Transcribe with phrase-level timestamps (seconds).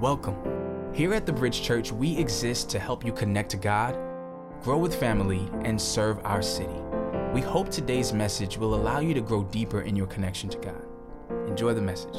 [0.00, 0.36] Welcome.
[0.92, 3.96] Here at the Bridge Church, we exist to help you connect to God,
[4.60, 6.74] grow with family, and serve our city.
[7.32, 10.84] We hope today's message will allow you to grow deeper in your connection to God.
[11.46, 12.16] Enjoy the message.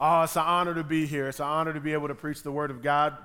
[0.00, 1.28] Oh, it's an honor to be here.
[1.28, 3.18] It's an honor to be able to preach the Word of God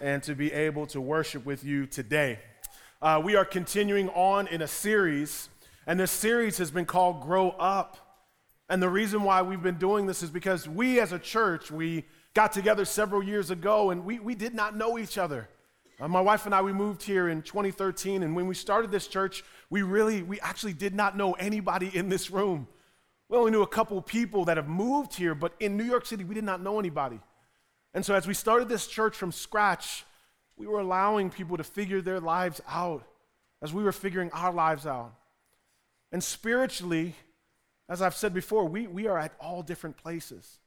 [0.00, 2.38] and to be able to worship with you today.
[3.02, 5.48] Uh, we are continuing on in a series,
[5.88, 8.05] and this series has been called Grow Up.
[8.68, 12.04] And the reason why we've been doing this is because we as a church, we
[12.34, 15.48] got together several years ago and we, we did not know each other.
[15.98, 19.06] Uh, my wife and I, we moved here in 2013, and when we started this
[19.06, 22.68] church, we really, we actually did not know anybody in this room.
[23.30, 26.22] We only knew a couple people that have moved here, but in New York City,
[26.22, 27.18] we did not know anybody.
[27.94, 30.04] And so as we started this church from scratch,
[30.56, 33.04] we were allowing people to figure their lives out
[33.62, 35.14] as we were figuring our lives out.
[36.12, 37.14] And spiritually,
[37.88, 40.58] as I've said before, we, we are at all different places.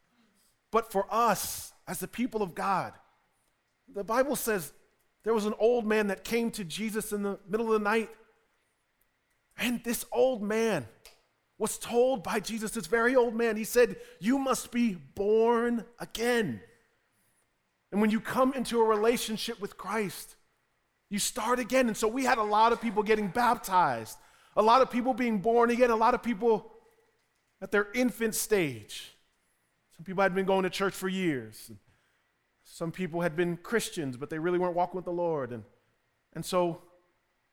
[0.71, 2.93] But for us, as the people of God,
[3.93, 4.71] the Bible says
[5.23, 8.09] there was an old man that came to Jesus in the middle of the night.
[9.57, 10.87] And this old man
[11.57, 16.61] was told by Jesus, this very old man, he said, You must be born again.
[17.91, 20.35] And when you come into a relationship with Christ,
[21.09, 21.87] you start again.
[21.87, 24.17] And so we had a lot of people getting baptized,
[24.55, 26.71] a lot of people being born again, a lot of people
[27.61, 29.15] at their infant stage.
[29.95, 31.71] Some people had been going to church for years.
[32.63, 35.51] Some people had been Christians, but they really weren't walking with the Lord.
[35.51, 35.63] And,
[36.33, 36.81] and so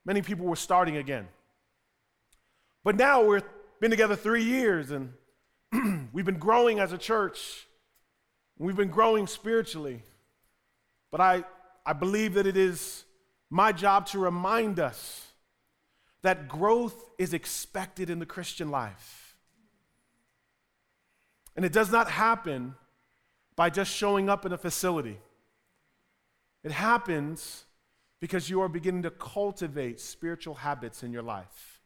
[0.04, 1.26] many people were starting again.
[2.84, 3.42] But now we've
[3.80, 5.12] been together three years and
[6.12, 7.66] we've been growing as a church.
[8.58, 10.02] We've been growing spiritually.
[11.10, 11.44] But I,
[11.84, 13.04] I believe that it is
[13.50, 15.26] my job to remind us
[16.22, 19.25] that growth is expected in the Christian life.
[21.56, 22.74] And it does not happen
[23.56, 25.18] by just showing up in a facility.
[26.62, 27.64] It happens
[28.20, 31.80] because you are beginning to cultivate spiritual habits in your life.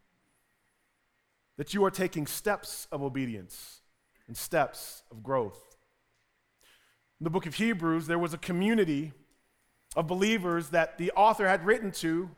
[1.57, 3.81] That you are taking steps of obedience
[4.27, 5.77] and steps of growth.
[7.21, 9.13] In the book of Hebrews, there was a community
[9.95, 12.31] of believers that the author had written to,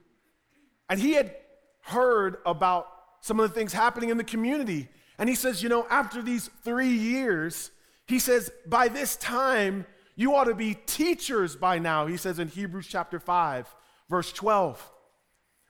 [0.88, 1.37] and he had
[1.82, 2.88] heard about
[3.21, 4.88] some of the things happening in the community.
[5.18, 7.70] And he says, you know, after these three years,
[8.06, 9.86] he says, by this time,
[10.16, 13.74] you ought to be teachers by now, he says in Hebrews chapter 5,
[14.10, 14.90] verse 12.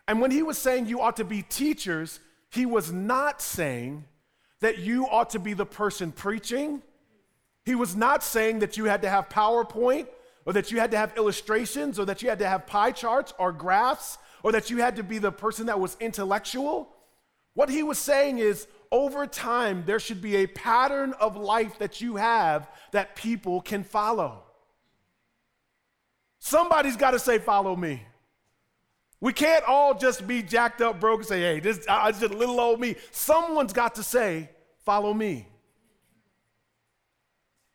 [0.09, 2.21] And when he was saying you ought to be teachers,
[2.51, 4.05] he was not saying
[4.61, 6.83] that you ought to be the person preaching.
[7.65, 10.09] He was not saying that you had to have PowerPoint
[10.45, 13.33] or that you had to have illustrations or that you had to have pie charts
[13.39, 16.89] or graphs or that you had to be the person that was intellectual.
[17.55, 22.03] What he was saying is over time, there should be a pattern of life that
[22.03, 24.45] you have that people can follow.
[26.39, 28.03] Somebody's got to say, Follow me.
[29.19, 32.29] We can't all just be jacked up, broke, and say, Hey, this is just a
[32.37, 32.97] little old me.
[33.11, 34.51] Someone's got to say,
[34.85, 35.49] Follow me.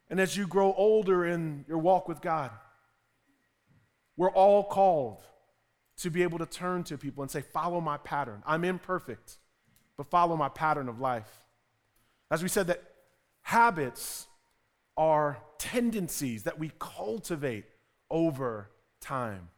[0.09, 2.51] And as you grow older in your walk with God,
[4.16, 5.23] we're all called
[5.97, 8.44] to be able to turn to people and say, Follow my pattern.
[8.45, 9.39] I'm imperfect
[9.97, 11.30] but follow my pattern of life.
[12.30, 12.84] As we said, that
[13.41, 14.28] habits
[14.96, 17.66] are tendencies that we cultivate
[18.09, 18.69] over
[19.02, 19.50] time.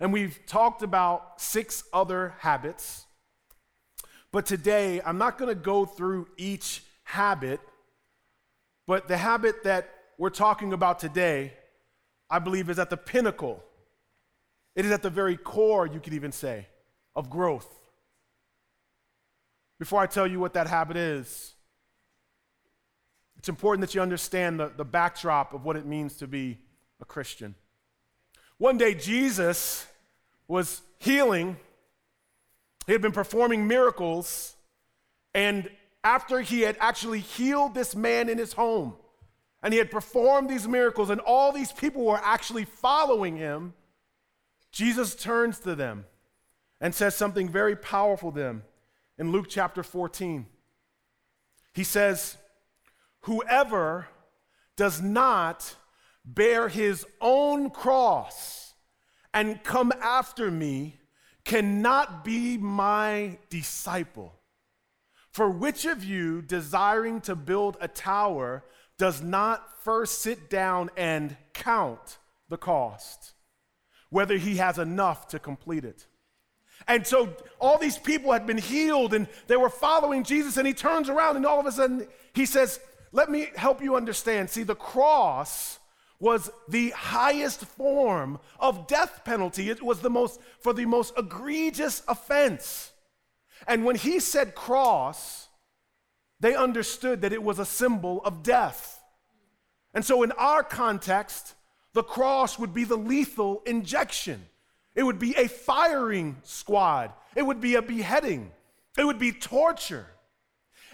[0.00, 3.06] And we've talked about six other habits.
[4.30, 7.60] But today, I'm not going to go through each habit,
[8.86, 9.88] but the habit that
[10.18, 11.54] we're talking about today,
[12.28, 13.64] I believe, is at the pinnacle.
[14.76, 16.66] It is at the very core, you could even say,
[17.16, 17.68] of growth.
[19.78, 21.54] Before I tell you what that habit is,
[23.38, 26.58] it's important that you understand the, the backdrop of what it means to be
[27.00, 27.54] a Christian.
[28.58, 29.86] One day, Jesus
[30.48, 31.56] was healing,
[32.86, 34.56] he had been performing miracles,
[35.32, 35.70] and
[36.02, 38.94] after he had actually healed this man in his home,
[39.62, 43.74] and he had performed these miracles, and all these people were actually following him,
[44.72, 46.04] Jesus turns to them
[46.80, 48.62] and says something very powerful to them
[49.18, 50.46] in Luke chapter 14.
[51.74, 52.36] He says,
[53.22, 54.08] Whoever
[54.76, 55.74] does not
[56.24, 58.74] bear his own cross
[59.34, 60.98] and come after me
[61.44, 64.34] cannot be my disciple.
[65.30, 68.64] For which of you, desiring to build a tower,
[68.98, 72.18] does not first sit down and count
[72.48, 73.34] the cost,
[74.10, 76.06] whether he has enough to complete it?
[76.88, 80.72] And so all these people had been healed and they were following Jesus, and he
[80.72, 82.80] turns around and all of a sudden he says,
[83.12, 84.50] let me help you understand.
[84.50, 85.78] See, the cross
[86.20, 89.70] was the highest form of death penalty.
[89.70, 92.90] It was the most for the most egregious offense.
[93.66, 95.48] And when he said cross,
[96.40, 99.00] they understood that it was a symbol of death.
[99.94, 101.54] And so in our context,
[101.92, 104.46] the cross would be the lethal injection.
[104.98, 107.12] It would be a firing squad.
[107.36, 108.50] It would be a beheading.
[108.98, 110.08] It would be torture.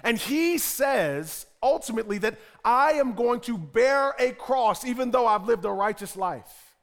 [0.03, 5.47] And he says ultimately that I am going to bear a cross even though I've
[5.47, 6.75] lived a righteous life,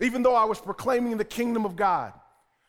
[0.00, 2.12] even though I was proclaiming the kingdom of God.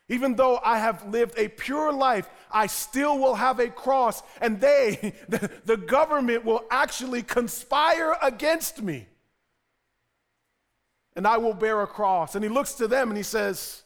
[0.08, 4.60] Even though I have lived a pure life, I still will have a cross, and
[4.60, 9.08] they, the, government, will actually conspire against me.
[11.16, 12.34] And I will bear a cross.
[12.34, 13.82] And he looks to them and he says,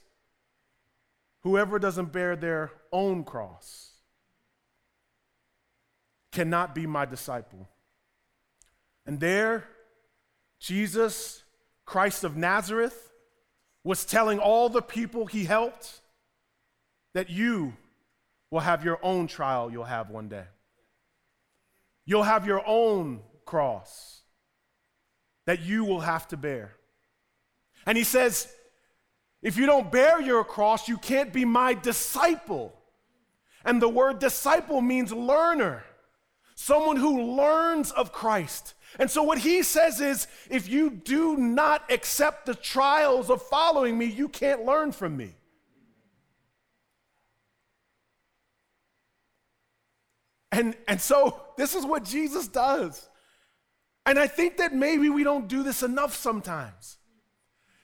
[1.43, 3.93] Whoever doesn't bear their own cross
[6.32, 7.69] cannot be my disciple.
[9.06, 9.65] And there,
[10.59, 11.43] Jesus,
[11.87, 13.12] Christ of Nazareth,
[13.82, 16.00] was telling all the people he helped
[17.15, 17.73] that you
[18.50, 20.44] will have your own trial you'll have one day.
[22.05, 24.23] You'll have your own cross
[25.47, 26.77] that you will have to bear.
[27.87, 28.53] And he says,
[29.43, 32.75] if you don't bear your cross, you can't be my disciple.
[33.65, 35.85] And the word disciple means learner
[36.61, 38.75] someone who learns of Christ.
[38.99, 43.97] And so, what he says is if you do not accept the trials of following
[43.97, 45.35] me, you can't learn from me.
[50.53, 53.09] And, and so, this is what Jesus does.
[54.05, 56.99] And I think that maybe we don't do this enough sometimes.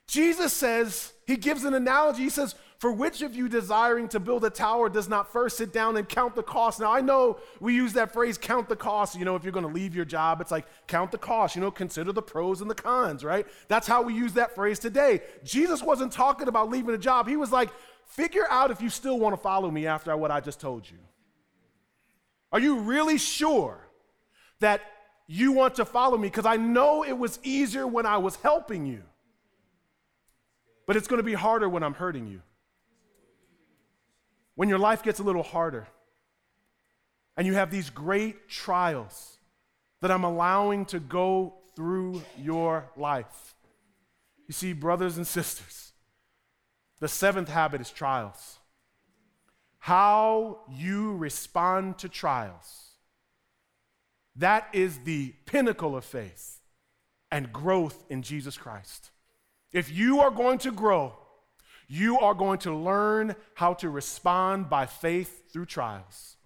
[0.06, 2.22] Jesus says, he gives an analogy.
[2.22, 5.72] He says, for which of you desiring to build a tower does not first sit
[5.72, 6.78] down and count the cost?
[6.78, 9.18] Now, I know we use that phrase, count the cost.
[9.18, 11.56] You know, if you're going to leave your job, it's like, count the cost.
[11.56, 13.46] You know, consider the pros and the cons, right?
[13.68, 15.22] That's how we use that phrase today.
[15.42, 17.26] Jesus wasn't talking about leaving a job.
[17.26, 17.70] He was like,
[18.04, 20.98] figure out if you still want to follow me after what I just told you.
[22.52, 23.88] Are you really sure
[24.60, 24.82] that
[25.26, 26.28] you want to follow me?
[26.28, 29.02] Because I know it was easier when I was helping you,
[30.86, 32.42] but it's going to be harder when I'm hurting you
[34.56, 35.86] when your life gets a little harder
[37.36, 39.38] and you have these great trials
[40.00, 43.54] that I'm allowing to go through your life.
[44.48, 45.92] You see, brothers and sisters,
[46.98, 48.58] the seventh habit is trials.
[49.78, 52.90] How you respond to trials.
[54.34, 56.60] That is the pinnacle of faith
[57.30, 59.10] and growth in Jesus Christ.
[59.72, 61.14] If you are going to grow,
[61.88, 66.36] you are going to learn how to respond by faith through trials.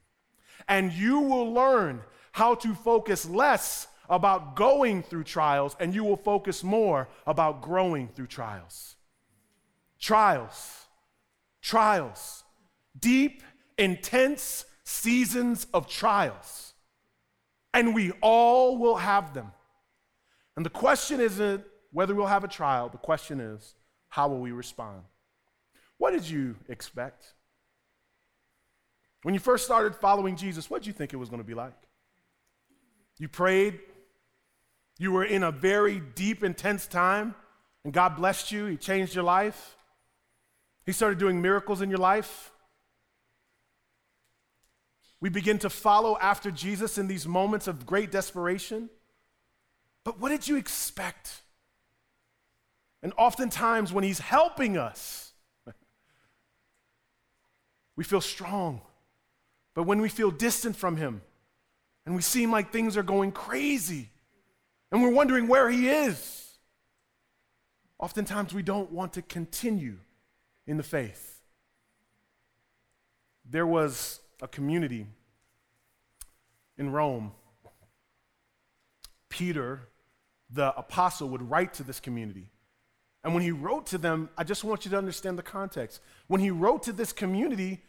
[0.69, 2.03] And you will learn
[2.33, 8.09] how to focus less about going through trials, and you will focus more about growing
[8.09, 8.97] through trials.
[10.01, 10.87] Trials,
[11.63, 12.43] trials,
[12.99, 13.43] deep,
[13.79, 16.75] intense seasons of trials.
[17.73, 19.53] And we all will have them.
[20.57, 23.75] And the question isn't whether we'll have a trial, the question is,
[24.09, 25.03] how will we respond?
[25.99, 27.35] What did you expect?
[29.23, 31.55] When you first started following Jesus, what did you think it was going to be
[31.55, 31.75] like?
[33.19, 33.81] You prayed,
[34.99, 37.35] you were in a very deep, intense time,
[37.85, 38.67] and God blessed you.
[38.67, 39.77] He changed your life.
[40.87, 42.51] He started doing miracles in your life.
[45.21, 48.89] We begin to follow after Jesus in these moments of great desperation.
[50.03, 51.43] But what did you expect?
[53.03, 55.33] And oftentimes, when He's helping us,
[57.97, 58.83] we feel strong.
[59.75, 61.23] But when we feel distant from Him
[62.05, 64.11] and we seem like things are going crazy
[64.91, 66.59] and we're wondering where He is,
[67.99, 69.99] oftentimes we don't want to continue
[70.67, 71.41] in the faith.
[73.49, 75.07] There was a community
[76.77, 77.33] in Rome.
[79.29, 79.89] Peter,
[80.51, 82.51] the apostle, would write to this community.
[83.23, 86.01] And when he wrote to them, I just want you to understand the context.
[86.27, 87.83] When he wrote to this community,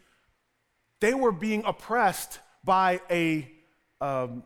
[1.00, 3.50] they were being oppressed by, a,
[4.00, 4.44] um,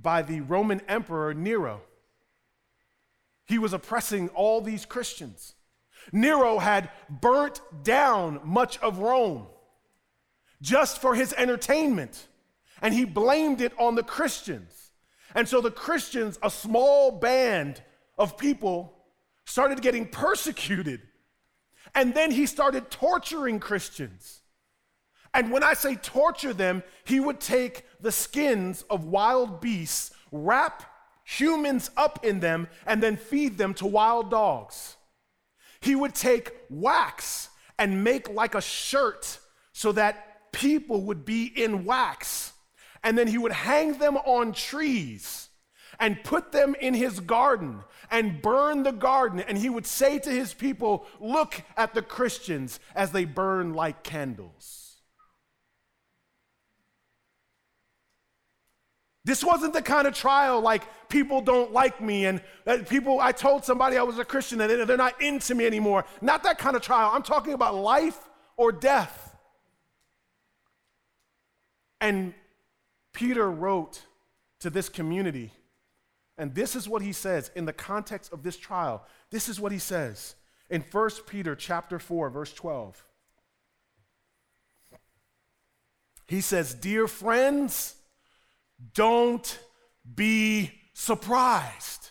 [0.00, 1.80] by the Roman Emperor Nero.
[3.46, 5.54] He was oppressing all these Christians.
[6.12, 9.46] Nero had burnt down much of Rome
[10.60, 12.26] just for his entertainment,
[12.82, 14.90] and he blamed it on the Christians.
[15.34, 17.82] And so the Christians, a small band
[18.18, 18.97] of people,
[19.48, 21.00] started getting persecuted.
[21.94, 24.42] And then he started torturing Christians.
[25.32, 30.82] And when I say torture them, he would take the skins of wild beasts wrap
[31.24, 34.96] humans up in them and then feed them to wild dogs.
[35.80, 39.38] He would take wax and make like a shirt
[39.72, 42.52] so that people would be in wax.
[43.02, 45.48] And then he would hang them on trees
[45.98, 49.40] and put them in his garden and burn the garden.
[49.40, 54.02] And he would say to his people, Look at the Christians as they burn like
[54.02, 54.88] candles.
[59.28, 63.32] This wasn't the kind of trial like people don't like me and uh, people, I
[63.32, 66.06] told somebody I was a Christian and they're not into me anymore.
[66.22, 67.10] Not that kind of trial.
[67.12, 68.18] I'm talking about life
[68.56, 69.36] or death.
[72.00, 72.32] And
[73.12, 74.02] Peter wrote
[74.60, 75.52] to this community,
[76.38, 79.04] and this is what he says in the context of this trial.
[79.30, 80.36] This is what he says
[80.70, 83.04] in 1 Peter chapter 4, verse 12.
[86.28, 87.96] He says, Dear friends,
[88.94, 89.58] don't
[90.14, 92.10] be surprised.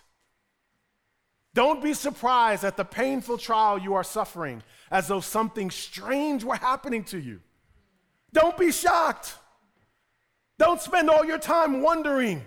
[1.54, 6.56] Don't be surprised at the painful trial you are suffering as though something strange were
[6.56, 7.40] happening to you.
[8.34, 9.36] Don't be shocked.
[10.60, 12.46] Don't spend all your time wondering,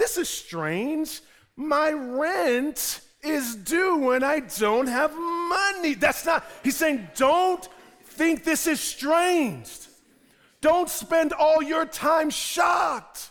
[0.00, 1.20] this is strange.
[1.56, 5.92] My rent is due and I don't have money.
[5.92, 7.68] That's not, he's saying, don't
[8.04, 9.70] think this is strange.
[10.62, 13.30] Don't spend all your time shocked.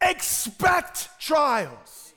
[0.00, 2.14] Expect trials.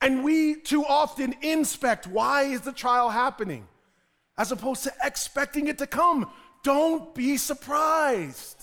[0.00, 3.66] And we too often inspect why is the trial happening
[4.38, 6.30] as opposed to expecting it to come.
[6.62, 8.55] Don't be surprised.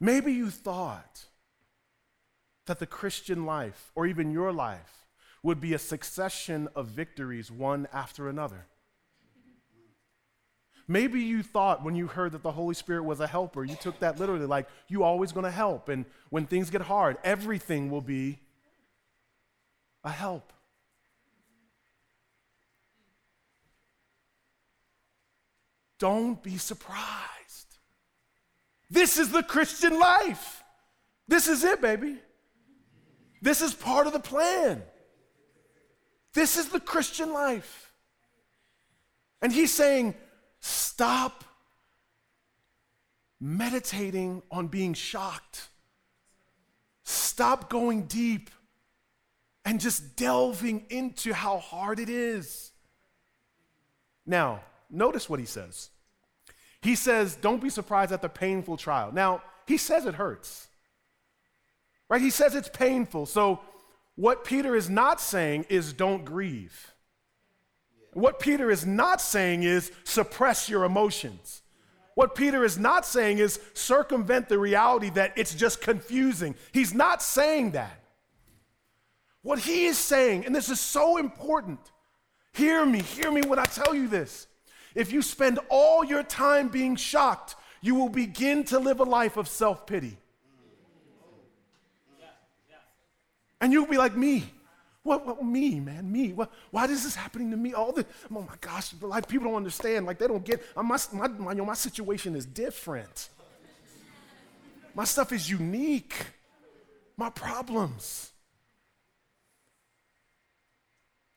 [0.00, 1.26] Maybe you thought
[2.66, 5.06] that the Christian life, or even your life,
[5.42, 8.66] would be a succession of victories one after another.
[10.88, 13.98] Maybe you thought when you heard that the Holy Spirit was a helper, you took
[14.00, 15.88] that literally, like you always going to help.
[15.88, 18.38] And when things get hard, everything will be
[20.04, 20.52] a help.
[25.98, 27.35] Don't be surprised.
[28.90, 30.62] This is the Christian life.
[31.28, 32.16] This is it, baby.
[33.42, 34.82] This is part of the plan.
[36.32, 37.92] This is the Christian life.
[39.42, 40.14] And he's saying,
[40.60, 41.44] Stop
[43.40, 45.68] meditating on being shocked.
[47.04, 48.50] Stop going deep
[49.64, 52.72] and just delving into how hard it is.
[54.24, 55.90] Now, notice what he says.
[56.86, 59.10] He says, Don't be surprised at the painful trial.
[59.12, 60.68] Now, he says it hurts,
[62.08, 62.20] right?
[62.20, 63.26] He says it's painful.
[63.26, 63.58] So,
[64.14, 66.94] what Peter is not saying is don't grieve.
[68.12, 71.62] What Peter is not saying is suppress your emotions.
[72.14, 76.54] What Peter is not saying is circumvent the reality that it's just confusing.
[76.70, 78.00] He's not saying that.
[79.42, 81.80] What he is saying, and this is so important,
[82.52, 84.46] hear me, hear me when I tell you this.
[84.96, 89.36] If you spend all your time being shocked, you will begin to live a life
[89.36, 90.16] of self pity.
[93.60, 94.50] And you'll be like me.
[95.02, 96.10] What, what me, man?
[96.10, 96.32] Me?
[96.32, 97.74] What, why is this happening to me?
[97.74, 100.06] All the oh my gosh, like people don't understand.
[100.06, 100.62] Like they don't get.
[100.74, 103.28] Uh, my, my, my, you know, my situation is different.
[104.94, 106.14] My stuff is unique.
[107.18, 108.32] My problems.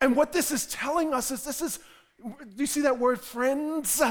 [0.02, 1.80] And what this is telling us is this is,
[2.24, 4.02] do you see that word friends?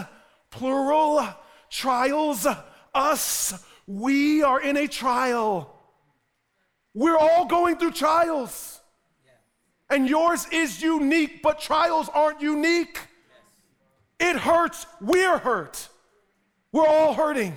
[0.51, 1.27] Plural,
[1.71, 2.47] trials,
[2.95, 3.65] us.
[3.87, 5.75] We are in a trial.
[6.95, 8.81] We're all going through trials.
[9.91, 12.99] And yours is unique, but trials aren't unique.
[14.21, 14.87] It hurts.
[15.01, 15.89] We're hurt.
[16.73, 17.57] We're all hurting.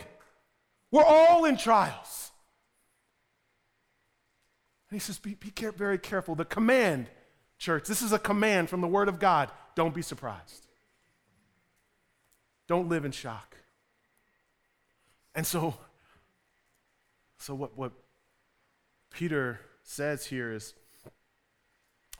[0.91, 2.31] We're all in trials.
[4.89, 6.35] And he says, be, be very careful.
[6.35, 7.07] The command,
[7.57, 9.49] church, this is a command from the Word of God.
[9.75, 10.67] Don't be surprised.
[12.67, 13.55] Don't live in shock.
[15.33, 15.75] And so,
[17.37, 17.91] so what, what
[19.11, 20.73] Peter says here is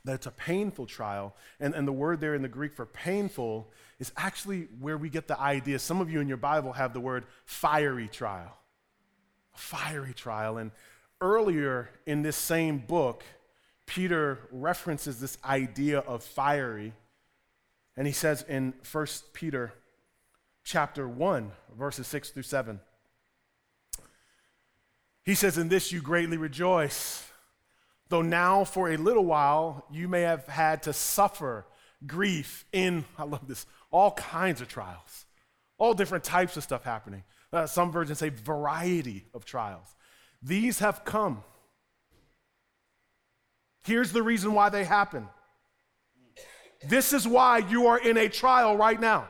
[0.03, 1.36] that it's a painful trial.
[1.60, 5.27] And, and the word there in the Greek for painful is actually where we get
[5.27, 5.79] the idea.
[5.79, 8.58] Some of you in your Bible have the word fiery trial.
[9.53, 10.58] A fiery trial.
[10.58, 10.72] And
[11.20, 13.24] earlier in this same book,
[13.86, 16.93] Peter references this idea of fiery.
[17.98, 19.74] And he says in 1 Peter
[20.63, 22.79] chapter 1, verses 6 through 7.
[25.24, 27.31] He says, In this you greatly rejoice
[28.12, 31.65] Though now, for a little while, you may have had to suffer
[32.05, 35.25] grief in, I love this, all kinds of trials.
[35.77, 37.24] all different types of stuff happening.
[37.51, 39.95] Uh, some versions say variety of trials.
[40.43, 41.43] These have come.
[43.83, 45.27] Here's the reason why they happen.
[46.88, 49.29] This is why you are in a trial right now.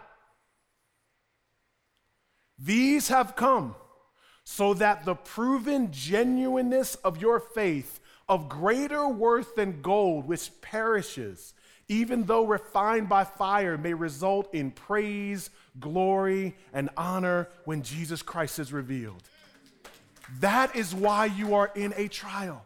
[2.58, 3.76] These have come
[4.44, 11.54] so that the proven genuineness of your faith, of greater worth than gold, which perishes,
[11.88, 18.60] even though refined by fire, may result in praise, glory, and honor when Jesus Christ
[18.60, 19.24] is revealed.
[20.40, 22.66] That is why you are in a trial.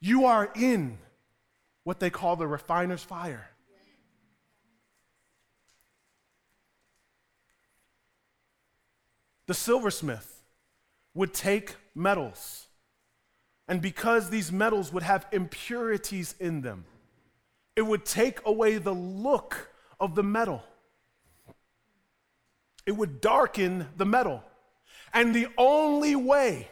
[0.00, 0.98] You are in
[1.84, 3.50] what they call the refiner's fire.
[9.46, 10.42] The silversmith
[11.14, 12.66] would take metals,
[13.66, 16.84] and because these metals would have impurities in them,
[17.74, 20.62] it would take away the look of the metal.
[22.86, 24.42] It would darken the metal.
[25.12, 26.68] And the only way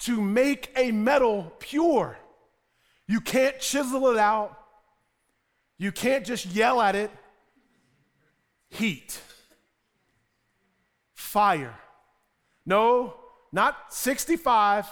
[0.00, 2.18] to make a metal pure,
[3.12, 4.58] you can't chisel it out,
[5.76, 7.10] you can't just yell at it.
[8.70, 9.20] Heat,
[11.12, 11.74] fire.
[12.64, 13.14] No,
[13.52, 14.86] not 65,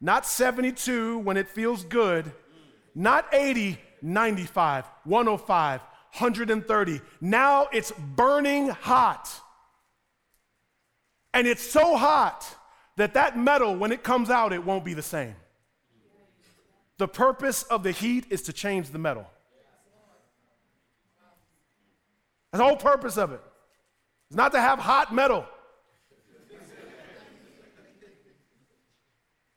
[0.00, 2.30] not 72 when it feels good,
[2.94, 7.00] not 80, 95, 105, 130.
[7.20, 9.28] Now it's burning hot.
[11.34, 12.46] And it's so hot
[12.96, 15.34] that that metal, when it comes out, it won't be the same.
[17.00, 19.26] The purpose of the heat is to change the metal.
[22.52, 23.40] That's the whole purpose of it.
[24.28, 25.46] It's not to have hot metal.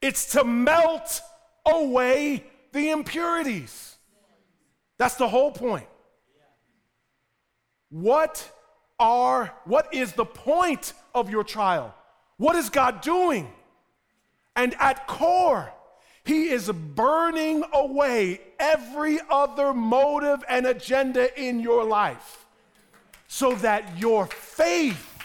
[0.01, 1.19] It's to melt
[1.65, 3.97] away the impurities.
[4.97, 5.87] That's the whole point.
[7.89, 8.49] What
[8.99, 11.93] are what is the point of your trial?
[12.37, 13.51] What is God doing?
[14.55, 15.73] And at core,
[16.25, 22.45] he is burning away every other motive and agenda in your life
[23.27, 25.21] so that your faith,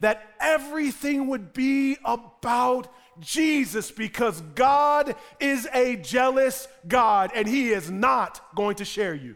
[0.00, 2.88] that everything would be about
[3.20, 9.34] Jesus because God is a jealous God and He is not going to share you.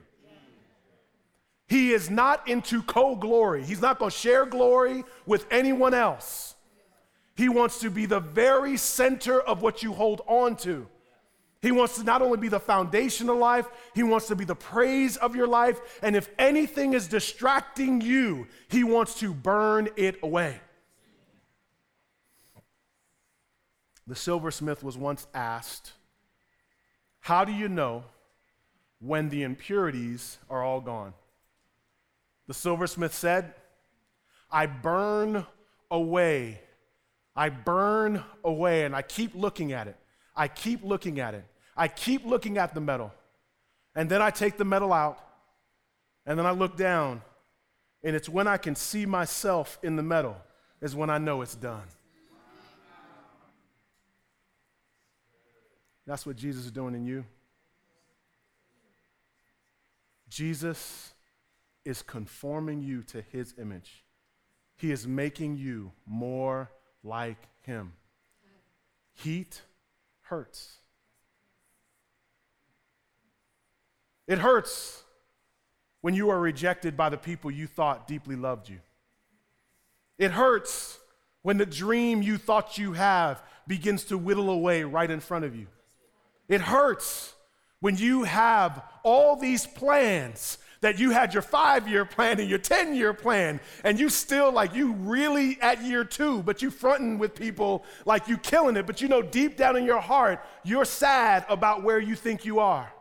[1.66, 3.64] He is not into co glory.
[3.64, 6.54] He's not going to share glory with anyone else.
[7.34, 10.86] He wants to be the very center of what you hold on to.
[11.62, 14.56] He wants to not only be the foundation of life, he wants to be the
[14.56, 15.80] praise of your life.
[16.02, 20.60] And if anything is distracting you, he wants to burn it away.
[24.08, 25.92] The silversmith was once asked,
[27.20, 28.02] How do you know
[28.98, 31.14] when the impurities are all gone?
[32.48, 33.54] The silversmith said,
[34.50, 35.46] I burn
[35.92, 36.60] away.
[37.36, 39.96] I burn away, and I keep looking at it.
[40.34, 41.44] I keep looking at it.
[41.76, 43.12] I keep looking at the metal.
[43.94, 45.18] And then I take the metal out,
[46.24, 47.20] and then I look down,
[48.02, 50.36] and it's when I can see myself in the metal,
[50.80, 51.86] is when I know it's done.
[56.06, 57.24] That's what Jesus is doing in you.
[60.28, 61.12] Jesus
[61.84, 64.04] is conforming you to his image.
[64.76, 66.70] He is making you more
[67.04, 67.92] like him.
[69.12, 69.60] Heat
[70.22, 70.78] hurts.
[74.26, 75.02] It hurts
[76.00, 78.80] when you are rejected by the people you thought deeply loved you.
[80.18, 80.98] It hurts
[81.42, 85.56] when the dream you thought you have begins to whittle away right in front of
[85.56, 85.66] you.
[86.48, 87.34] It hurts
[87.80, 92.58] when you have all these plans that you had your five year plan and your
[92.58, 97.18] 10 year plan, and you still like you really at year two, but you fronting
[97.18, 100.84] with people like you killing it, but you know deep down in your heart, you're
[100.84, 102.92] sad about where you think you are.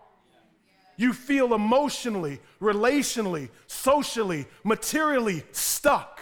[1.01, 6.21] You feel emotionally, relationally, socially, materially stuck.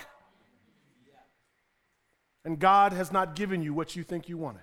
[2.45, 4.61] And God has not given you what you think you wanted.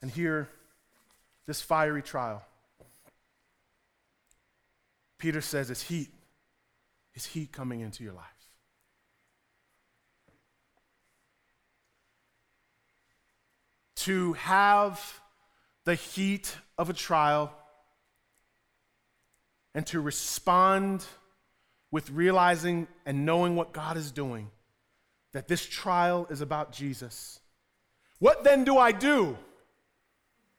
[0.00, 0.48] And here,
[1.44, 2.42] this fiery trial,
[5.18, 6.08] Peter says it's heat.
[7.12, 8.41] It's heat coming into your life.
[14.06, 15.20] To have
[15.84, 17.52] the heat of a trial
[19.74, 21.04] and to respond
[21.90, 24.50] with realizing and knowing what God is doing,
[25.32, 27.40] that this trial is about Jesus.
[28.18, 29.36] What then do I do?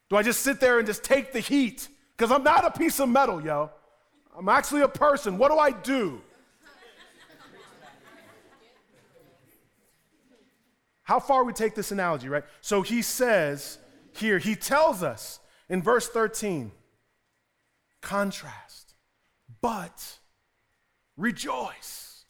[0.09, 2.99] Do I just sit there and just take the heat Because I'm not a piece
[2.99, 3.71] of metal, yo.
[4.37, 5.37] I'm actually a person.
[5.37, 6.21] What do I do?
[11.03, 12.43] How far we take this analogy, right?
[12.61, 13.77] So he says
[14.13, 15.39] here, he tells us
[15.69, 16.71] in verse 13,
[18.01, 18.95] contrast,
[19.61, 20.19] but
[21.17, 22.25] rejoice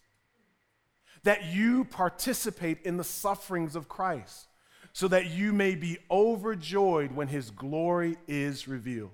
[1.23, 4.47] that you participate in the sufferings of Christ,
[4.91, 9.11] so that you may be overjoyed when his glory is revealed.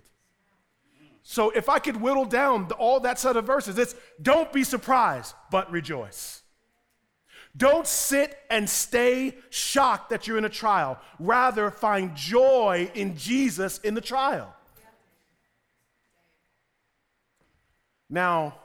[1.24, 5.36] So if I could whittle down all that set of verses, it's don't be surprised,
[5.52, 6.42] but rejoice.
[7.58, 11.00] Don't sit and stay shocked that you're in a trial.
[11.20, 14.56] Rather, find joy in Jesus in the trial.
[18.10, 18.56] Now,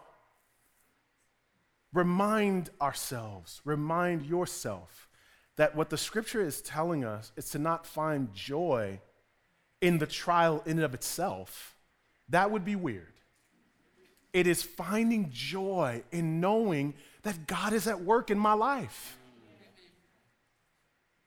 [1.93, 5.09] remind ourselves, remind yourself
[5.57, 9.01] that what the scripture is telling us is to not find joy
[9.81, 11.77] in the trial in and of itself.
[12.29, 13.13] That would be weird.
[14.33, 19.19] It is finding joy in knowing that God is at work in my life.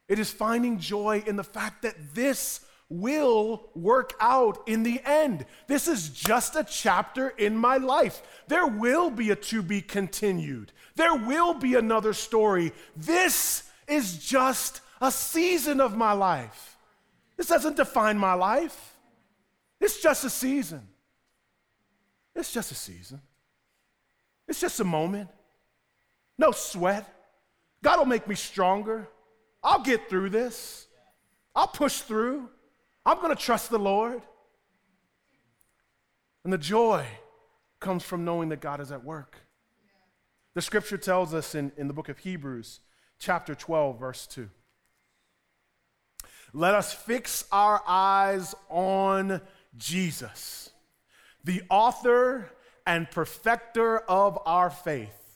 [0.07, 5.45] It is finding joy in the fact that this will work out in the end.
[5.67, 8.21] This is just a chapter in my life.
[8.47, 12.71] There will be a to be continued, there will be another story.
[12.95, 16.77] This is just a season of my life.
[17.35, 18.95] This doesn't define my life,
[19.81, 20.87] it's just a season.
[22.35, 23.19] It's just a season.
[24.47, 25.29] It's just a moment.
[26.37, 27.07] No sweat.
[27.83, 29.07] God will make me stronger.
[29.63, 30.87] I'll get through this.
[31.55, 32.49] I'll push through.
[33.05, 34.21] I'm going to trust the Lord.
[36.43, 37.05] And the joy
[37.79, 39.37] comes from knowing that God is at work.
[40.53, 42.79] The scripture tells us in, in the book of Hebrews,
[43.19, 44.49] chapter 12, verse 2.
[46.53, 49.41] Let us fix our eyes on
[49.77, 50.69] Jesus,
[51.43, 52.49] the author
[52.85, 55.26] and perfecter of our faith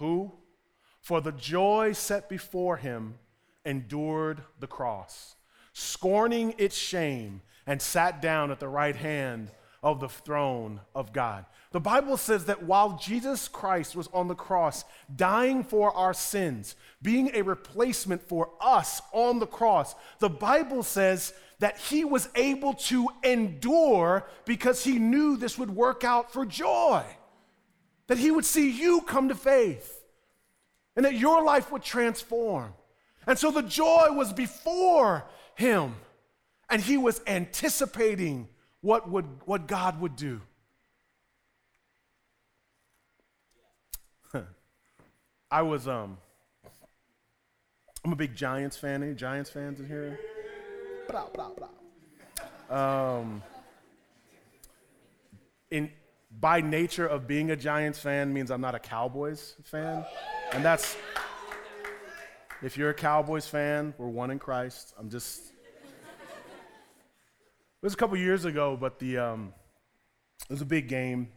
[0.00, 0.32] who,
[1.00, 3.14] for the joy set before him,
[3.64, 5.36] endured the cross,
[5.72, 9.50] scorning its shame, and sat down at the right hand
[9.82, 11.44] of the throne of God.
[11.70, 14.84] The Bible says that while Jesus Christ was on the cross,
[15.14, 21.34] dying for our sins, being a replacement for us on the cross, the Bible says
[21.58, 27.04] that he was able to endure because he knew this would work out for joy
[28.10, 30.02] that He would see you come to faith
[30.96, 32.74] and that your life would transform.
[33.24, 35.94] And so the joy was before Him,
[36.68, 38.48] and He was anticipating
[38.80, 40.40] what, would, what God would do.
[45.52, 46.18] I was, um,
[48.04, 49.04] I'm a big Giants fan.
[49.04, 50.18] Any Giants fans in here?
[52.68, 53.40] Um,
[55.70, 55.92] in,
[56.38, 60.04] by nature of being a Giants fan means I'm not a Cowboys fan.
[60.52, 60.96] And that's,
[62.62, 64.94] if you're a Cowboys fan, we're one in Christ.
[64.98, 65.40] I'm just,
[67.82, 69.54] it was a couple years ago, but the, um,
[70.48, 71.28] it was a big game.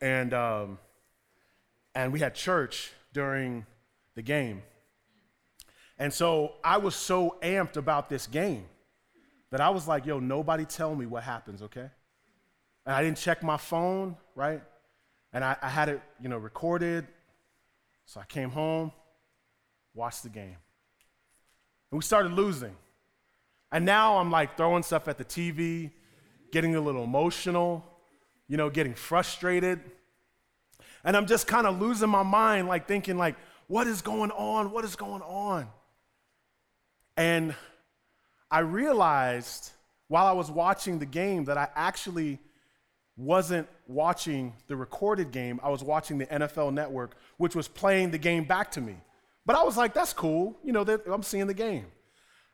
[0.00, 0.78] And, um,
[1.94, 3.66] and we had church during
[4.16, 4.62] the game.
[5.98, 8.64] And so I was so amped about this game
[9.50, 11.88] that I was like, yo, nobody tell me what happens, okay?
[12.84, 14.62] And I didn't check my phone, right?
[15.32, 17.06] And I, I had it, you know, recorded.
[18.06, 18.92] So I came home,
[19.94, 20.56] watched the game.
[21.90, 22.76] And we started losing.
[23.72, 25.90] And now I'm like throwing stuff at the TV,
[26.52, 27.84] getting a little emotional,
[28.48, 29.80] you know, getting frustrated.
[31.02, 34.70] And I'm just kind of losing my mind, like thinking, like, what is going on?
[34.70, 35.68] What is going on?
[37.16, 37.54] And
[38.50, 39.72] I realized
[40.08, 42.38] while I was watching the game that I actually
[43.16, 48.18] wasn't watching the recorded game, I was watching the NFL network, which was playing the
[48.18, 48.96] game back to me.
[49.46, 50.56] But I was like, that's cool.
[50.64, 51.86] You know, I'm seeing the game.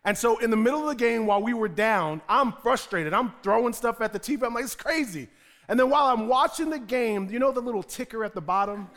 [0.04, 3.12] And so in the middle of the game, while we were down, I'm frustrated.
[3.12, 4.44] I'm throwing stuff at the TV.
[4.44, 5.28] I'm like, it's crazy.
[5.68, 8.88] And then while I'm watching the game, you know the little ticker at the bottom?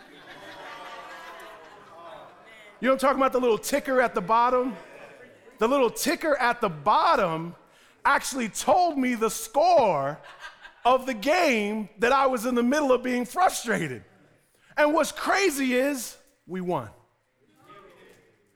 [2.79, 3.31] You know I'm talking about?
[3.31, 4.75] The little ticker at the bottom?
[5.59, 7.55] The little ticker at the bottom
[8.03, 10.19] actually told me the score
[10.85, 14.03] of the game that I was in the middle of being frustrated.
[14.75, 16.17] And what's crazy is
[16.47, 16.89] we won.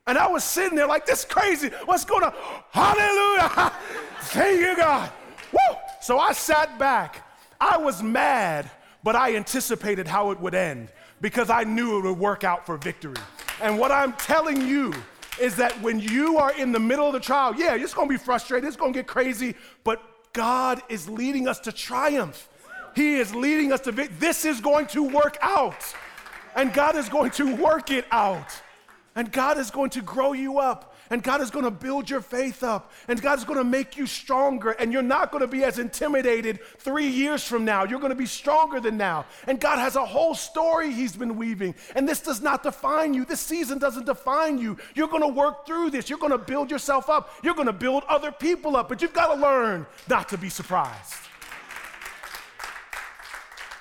[0.07, 1.69] And I was sitting there like, this crazy.
[1.85, 2.33] What's going on?
[2.71, 3.73] Hallelujah.
[4.21, 5.11] Thank you, God.
[5.51, 5.75] Woo.
[6.01, 7.25] So I sat back.
[7.59, 8.69] I was mad,
[9.03, 10.89] but I anticipated how it would end
[11.21, 13.17] because I knew it would work out for victory.
[13.61, 14.93] And what I'm telling you
[15.41, 18.17] is that when you are in the middle of the trial, yeah, it's gonna be
[18.17, 20.01] frustrated, it's gonna get crazy, but
[20.37, 22.47] God is leading us to triumph.
[22.93, 25.83] He is leading us to vic- this is going to work out.
[26.55, 28.61] And God is going to work it out.
[29.15, 30.95] And God is going to grow you up.
[31.09, 32.91] And God is going to build your faith up.
[33.07, 34.71] And God is going to make you stronger.
[34.71, 37.83] And you're not going to be as intimidated three years from now.
[37.83, 39.25] You're going to be stronger than now.
[39.47, 41.75] And God has a whole story He's been weaving.
[41.95, 43.25] And this does not define you.
[43.25, 44.77] This season doesn't define you.
[44.95, 46.09] You're going to work through this.
[46.09, 47.33] You're going to build yourself up.
[47.43, 48.89] You're going to build other people up.
[48.89, 51.26] But you've got to learn not to be surprised.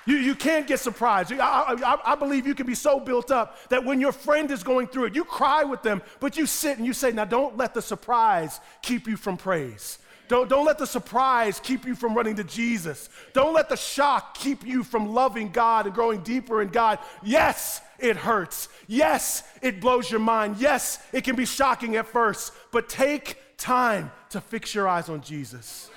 [0.07, 1.33] You, you can't get surprised.
[1.33, 4.63] I, I, I, believe you can be so built up that when your friend is
[4.63, 7.57] going through it, you cry with them, but you sit and you say, Now don't
[7.57, 9.99] let the surprise keep you from praise.
[10.29, 13.09] Don't, don't let the surprise keep you from running to Jesus.
[13.33, 16.99] Don't let the shock keep you from loving God and growing deeper in God.
[17.21, 18.69] Yes, it hurts.
[18.87, 20.55] Yes, it blows your mind.
[20.57, 25.19] Yes, it can be shocking at first, but take time to fix your eyes on
[25.19, 25.89] Jesus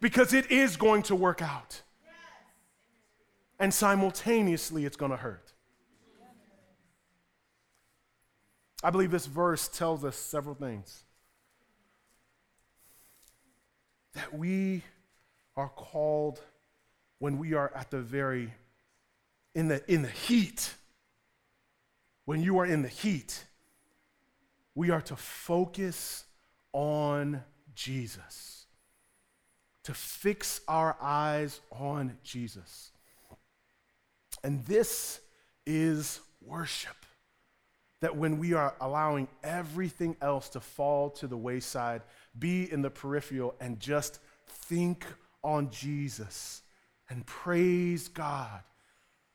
[0.00, 1.82] because it is going to work out
[3.60, 5.52] and simultaneously it's going to hurt.
[8.82, 11.04] I believe this verse tells us several things.
[14.14, 14.82] That we
[15.56, 16.40] are called
[17.18, 18.52] when we are at the very
[19.54, 20.74] in the in the heat.
[22.24, 23.44] When you are in the heat,
[24.74, 26.24] we are to focus
[26.72, 27.42] on
[27.74, 28.66] Jesus.
[29.84, 32.92] To fix our eyes on Jesus.
[34.42, 35.20] And this
[35.66, 36.96] is worship.
[38.00, 42.02] That when we are allowing everything else to fall to the wayside,
[42.38, 45.04] be in the peripheral, and just think
[45.42, 46.62] on Jesus
[47.08, 48.62] and praise God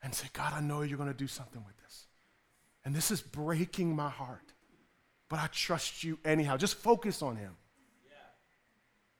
[0.02, 2.08] and say, God, I know you're going to do something with this.
[2.84, 4.54] And this is breaking my heart,
[5.30, 6.58] but I trust you anyhow.
[6.58, 7.56] Just focus on Him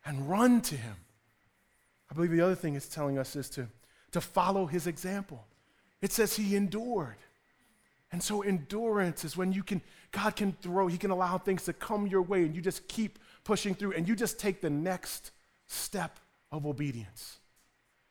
[0.06, 0.96] and run to Him.
[2.10, 3.68] I believe the other thing it's telling us is to,
[4.12, 5.46] to follow His example.
[6.06, 7.18] It says he endured.
[8.12, 11.74] And so endurance is when you can, God can throw, he can allow things to
[11.74, 15.32] come your way and you just keep pushing through and you just take the next
[15.66, 16.20] step
[16.52, 17.40] of obedience.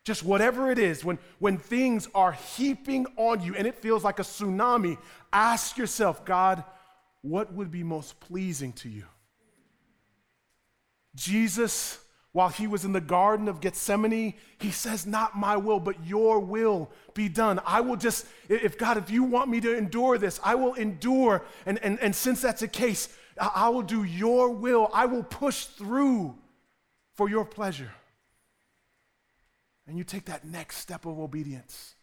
[0.02, 4.18] Just whatever it is, when, when things are heaping on you and it feels like
[4.18, 4.98] a tsunami,
[5.32, 6.64] ask yourself, God,
[7.22, 9.04] what would be most pleasing to you?
[11.14, 12.00] Jesus
[12.34, 16.40] while he was in the Garden of Gethsemane, he says, Not my will, but your
[16.40, 17.60] will be done.
[17.64, 21.44] I will just, if God, if you want me to endure this, I will endure.
[21.64, 24.90] And, and, and since that's the case, I will do your will.
[24.92, 26.34] I will push through
[27.12, 27.92] for your pleasure.
[29.86, 31.94] And you take that next step of obedience.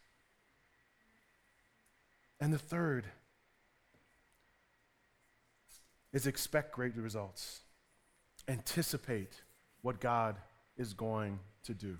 [2.40, 3.04] And the third
[6.10, 7.60] is expect great results,
[8.48, 9.42] anticipate
[9.82, 10.36] what God
[10.76, 11.98] is going to do.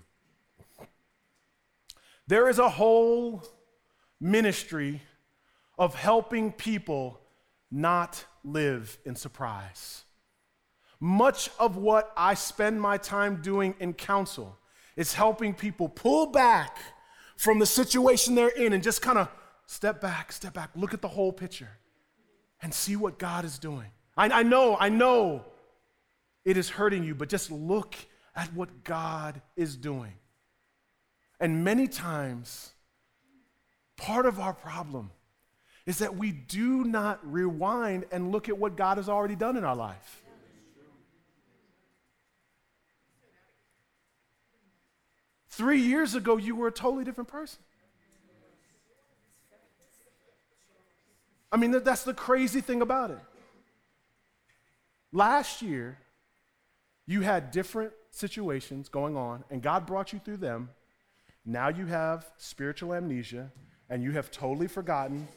[2.27, 3.43] There is a whole
[4.19, 5.01] ministry
[5.77, 7.19] of helping people
[7.69, 10.03] not live in surprise.
[10.99, 14.57] Much of what I spend my time doing in counsel
[14.95, 16.77] is helping people pull back
[17.35, 19.27] from the situation they're in and just kind of
[19.65, 21.77] step back, step back, look at the whole picture
[22.61, 23.87] and see what God is doing.
[24.15, 25.45] I, I know, I know
[26.45, 27.95] it is hurting you, but just look
[28.35, 30.13] at what God is doing.
[31.39, 32.73] And many times,
[33.97, 35.11] part of our problem
[35.85, 39.63] is that we do not rewind and look at what God has already done in
[39.63, 40.21] our life.
[45.49, 47.59] Three years ago, you were a totally different person.
[51.51, 53.19] I mean, that's the crazy thing about it.
[55.11, 55.99] Last year,
[57.05, 60.69] you had different situations going on, and God brought you through them.
[61.45, 63.51] Now you have spiritual amnesia,
[63.89, 65.27] and you have totally forgotten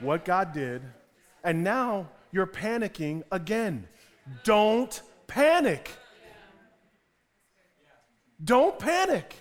[0.00, 0.82] what God did,
[1.42, 3.88] and now you're panicking again.
[4.44, 5.90] Don't panic.
[8.42, 9.34] Don't panic.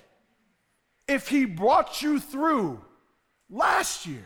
[1.07, 2.83] If He brought you through
[3.49, 4.25] last year,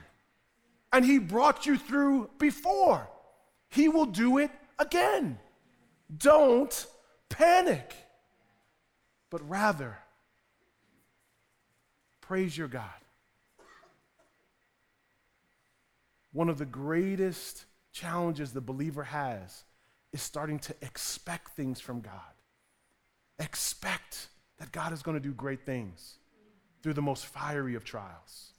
[0.93, 3.09] and He brought you through before,
[3.69, 5.39] He will do it again.
[6.17, 6.87] Don't
[7.29, 7.93] panic,
[9.29, 9.97] but rather
[12.21, 12.89] praise your God.
[16.31, 19.63] One of the greatest challenges the believer has
[20.11, 22.11] is starting to expect things from God.
[23.39, 26.17] Expect that God is going to do great things
[26.81, 28.51] through the most fiery of trials.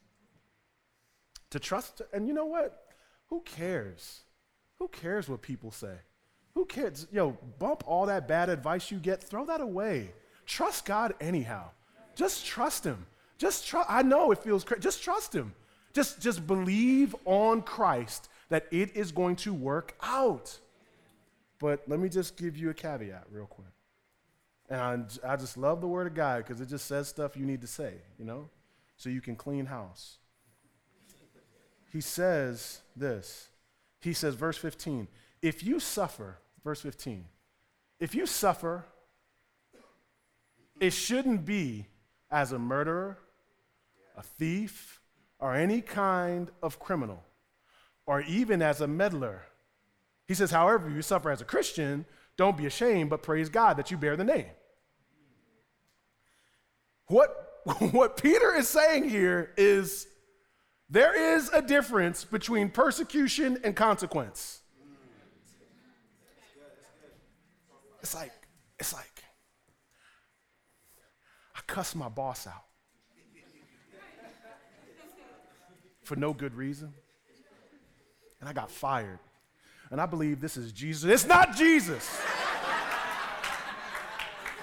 [1.50, 2.82] To trust, and you know what?
[3.28, 4.22] Who cares?
[4.78, 5.96] Who cares what people say?
[6.56, 7.06] Who cares?
[7.12, 10.10] Yo, bump all that bad advice you get, throw that away.
[10.46, 11.68] trust God anyhow.
[12.14, 13.04] Just trust Him.
[13.36, 13.90] Just trust.
[13.90, 14.80] I know it feels crazy.
[14.80, 15.54] Just trust Him.
[15.92, 20.58] Just, just believe on Christ that it is going to work out.
[21.58, 23.66] But let me just give you a caveat real quick.
[24.70, 27.44] And I, I just love the Word of God because it just says stuff you
[27.44, 28.48] need to say, you know,
[28.96, 30.16] so you can clean house.
[31.92, 33.48] He says this.
[34.00, 35.06] He says, verse 15,
[35.42, 37.24] if you suffer, verse 15,
[38.00, 38.84] if you suffer,
[40.80, 41.86] it shouldn't be
[42.28, 43.18] as a murderer,
[44.16, 45.00] a thief,
[45.38, 47.22] or any kind of criminal,
[48.04, 49.42] or even as a meddler.
[50.26, 52.04] He says, however, you suffer as a Christian,
[52.36, 54.50] don't be ashamed, but praise God that you bear the name.
[57.06, 57.60] What,
[57.92, 60.08] what Peter is saying here is
[60.90, 64.62] there is a difference between persecution and consequence.
[68.06, 68.30] It's like,
[68.78, 69.24] it's like,
[71.56, 72.62] I cuss my boss out
[76.04, 76.94] for no good reason,
[78.38, 79.18] and I got fired.
[79.90, 81.10] And I believe this is Jesus.
[81.10, 82.08] It's not Jesus.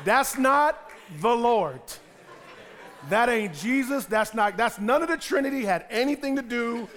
[0.05, 1.81] That's not the Lord.
[3.09, 4.05] That ain't Jesus.
[4.05, 6.87] That's not, that's none of the Trinity had anything to do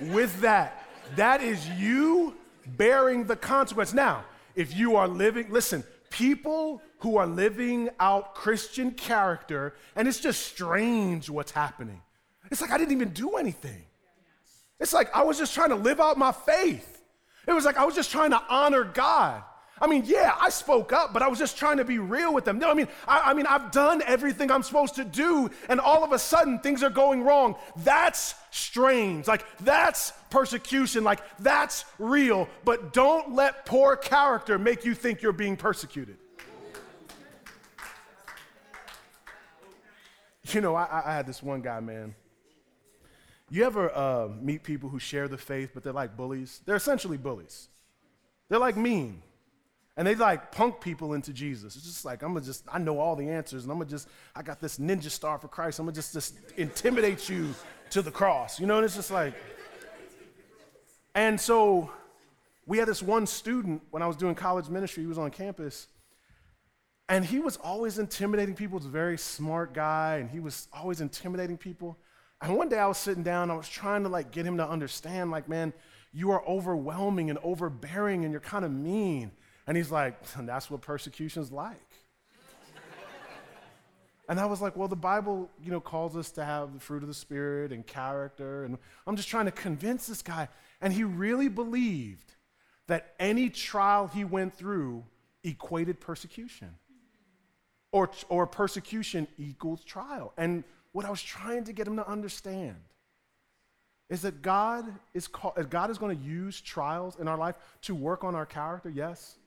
[0.00, 0.86] with that.
[1.16, 3.92] That is you bearing the consequence.
[3.92, 5.84] Now, if you are living, listen,
[6.16, 12.00] people who are living out Christian character, and it's just strange what's happening.
[12.50, 13.84] It's like I didn't even do anything.
[14.80, 17.02] It's like I was just trying to live out my faith.
[17.46, 19.42] It was like I was just trying to honor God.
[19.78, 22.46] I mean, yeah, I spoke up, but I was just trying to be real with
[22.46, 22.58] them.
[22.58, 26.02] No, I mean, I, I, mean, I've done everything I'm supposed to do, and all
[26.02, 27.56] of a sudden things are going wrong.
[27.76, 29.28] That's strange.
[29.28, 31.04] Like, that's persecution.
[31.04, 32.48] Like, that's real.
[32.64, 36.16] But don't let poor character make you think you're being persecuted.
[40.52, 42.14] You know, I, I had this one guy, man.
[43.50, 46.62] You ever uh, meet people who share the faith, but they're like bullies?
[46.64, 47.68] They're essentially bullies.
[48.48, 49.22] They're like mean.
[49.96, 51.74] And they like punk people into Jesus.
[51.74, 54.08] It's just like, I'm gonna just, I know all the answers, and I'm gonna just,
[54.34, 55.78] I got this ninja star for Christ.
[55.78, 57.54] I'm gonna just, just intimidate you
[57.90, 58.60] to the cross.
[58.60, 59.34] You know, and it's just like,
[61.14, 61.90] and so
[62.66, 65.86] we had this one student when I was doing college ministry, he was on campus,
[67.08, 68.78] and he was always intimidating people.
[68.78, 71.96] He was a very smart guy, and he was always intimidating people.
[72.42, 74.68] And one day I was sitting down, I was trying to like get him to
[74.68, 75.72] understand, like, man,
[76.12, 79.30] you are overwhelming and overbearing, and you're kind of mean.
[79.66, 81.76] And he's like, that's what persecution's like.
[84.28, 87.02] and I was like, well, the Bible, you know, calls us to have the fruit
[87.02, 88.64] of the Spirit and character.
[88.64, 90.48] And I'm just trying to convince this guy.
[90.80, 92.34] And he really believed
[92.86, 95.04] that any trial he went through
[95.42, 96.74] equated persecution.
[97.92, 100.32] Or, or persecution equals trial.
[100.36, 102.76] And what I was trying to get him to understand
[104.10, 107.94] is that God is, call, God is going to use trials in our life to
[107.94, 109.38] work on our character, yes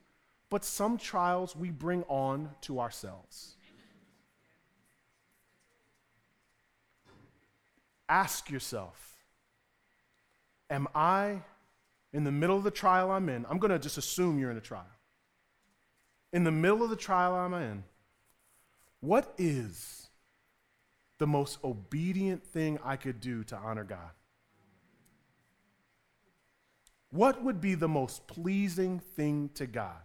[0.50, 3.56] but some trials we bring on to ourselves.
[8.08, 9.06] Ask yourself
[10.72, 11.42] Am I
[12.14, 13.46] in the middle of the trial I'm in?
[13.50, 14.86] I'm going to just assume you're in a trial.
[16.32, 17.84] In the middle of the trial I'm in,
[19.00, 20.10] what is
[21.18, 24.12] the most obedient thing I could do to honor God?
[27.12, 30.02] What would be the most pleasing thing to God?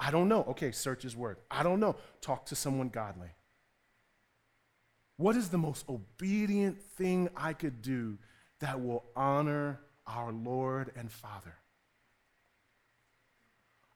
[0.00, 0.44] I don't know.
[0.48, 1.36] Okay, search his word.
[1.50, 1.94] I don't know.
[2.22, 3.28] Talk to someone godly.
[5.18, 8.16] What is the most obedient thing I could do
[8.60, 11.54] that will honor our Lord and Father?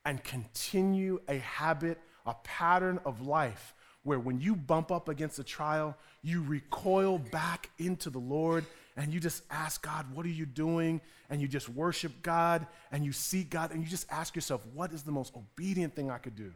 [0.04, 5.44] And continue a habit, a pattern of life where when you bump up against a
[5.44, 10.46] trial, you recoil back into the Lord and you just ask God, What are you
[10.46, 11.00] doing?
[11.28, 14.92] And you just worship God and you seek God and you just ask yourself, What
[14.92, 16.52] is the most obedient thing I could do?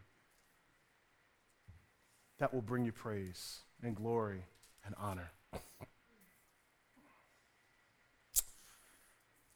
[2.38, 4.44] That will bring you praise and glory
[4.86, 5.32] and honor.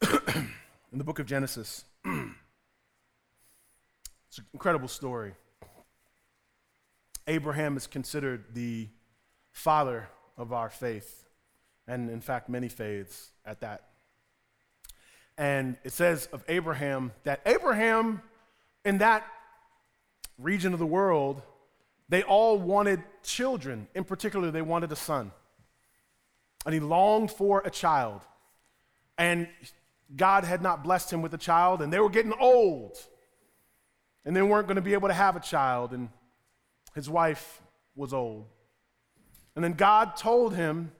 [0.93, 2.39] In the book of Genesis, it's
[4.39, 5.35] an incredible story.
[7.28, 8.89] Abraham is considered the
[9.53, 11.22] father of our faith
[11.87, 13.89] and in fact, many faiths at that.
[15.39, 18.22] And it says of Abraham that Abraham,
[18.85, 19.26] in that
[20.39, 21.43] region of the world,
[22.09, 23.89] they all wanted children.
[23.95, 25.33] In particular, they wanted a son.
[26.64, 28.20] And he longed for a child.
[29.18, 29.49] And
[30.14, 32.99] God had not blessed him with a child, and they were getting old.
[34.24, 35.93] And they weren't going to be able to have a child.
[35.93, 36.11] And
[36.95, 37.62] his wife
[37.97, 38.47] was old.
[39.57, 40.93] And then God told him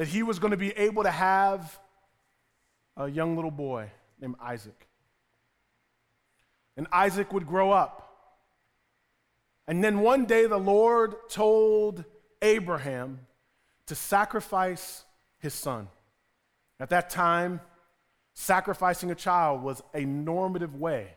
[0.00, 1.78] that he was going to be able to have
[2.96, 4.88] a young little boy named Isaac.
[6.74, 8.10] And Isaac would grow up.
[9.68, 12.06] And then one day the Lord told
[12.40, 13.26] Abraham
[13.88, 15.04] to sacrifice
[15.38, 15.86] his son.
[16.80, 17.60] At that time,
[18.32, 21.08] sacrificing a child was a normative way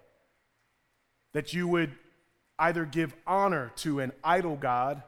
[1.31, 1.93] that you would
[2.59, 5.03] either give honor to an idol God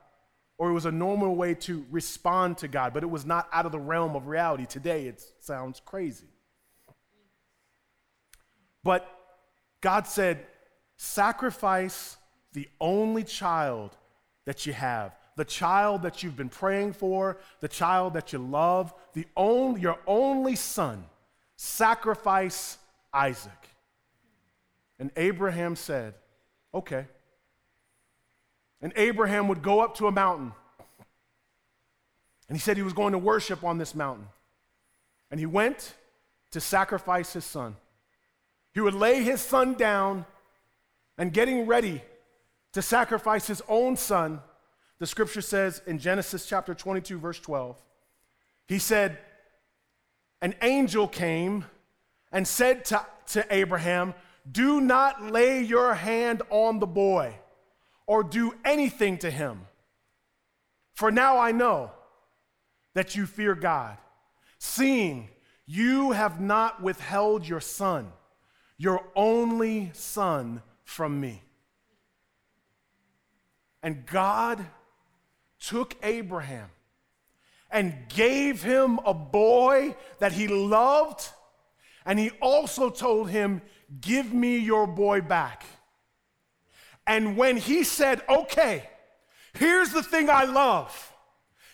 [0.57, 3.65] or it was a normal way to respond to God, but it was not out
[3.65, 4.65] of the realm of reality.
[4.65, 6.27] Today, it sounds crazy.
[8.83, 9.09] But
[9.81, 10.45] God said,
[10.97, 12.17] sacrifice
[12.53, 13.97] the only child
[14.45, 18.93] that you have, the child that you've been praying for, the child that you love,
[19.13, 21.05] the only, your only son.
[21.57, 22.77] Sacrifice
[23.13, 23.51] Isaac.
[24.99, 26.13] And Abraham said,
[26.73, 27.05] Okay.
[28.85, 30.51] And Abraham would go up to a mountain.
[32.47, 34.27] And he said he was going to worship on this mountain.
[35.31, 35.95] And he went
[36.51, 37.77] to sacrifice his son.
[38.75, 40.27] He would lay his son down
[41.17, 42.03] and getting ready
[42.73, 44.39] to sacrifice his own son.
[44.99, 47.81] The scripture says in Genesis chapter 22, verse 12,
[48.67, 49.17] he said,
[50.43, 51.65] An angel came
[52.31, 54.13] and said to, to Abraham,
[54.51, 57.39] Do not lay your hand on the boy
[58.07, 59.61] or do anything to him.
[60.93, 61.91] For now I know
[62.93, 63.97] that you fear God,
[64.57, 65.29] seeing
[65.65, 68.11] you have not withheld your son,
[68.77, 71.41] your only son, from me.
[73.81, 74.65] And God
[75.59, 76.69] took Abraham
[77.69, 81.27] and gave him a boy that he loved,
[82.05, 83.61] and he also told him,
[84.01, 85.65] Give me your boy back.
[87.07, 88.89] And when he said, okay,
[89.53, 91.13] here's the thing I love,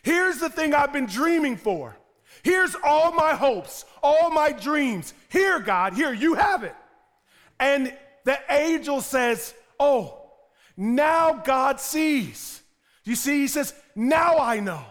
[0.03, 1.97] here's the thing I've been dreaming for,
[2.43, 5.13] here's all my hopes, all my dreams.
[5.29, 6.75] Here, God, here, you have it.
[7.59, 10.17] And the angel says, oh,
[10.75, 12.61] now God sees.
[13.03, 14.83] You see, he says, now I know.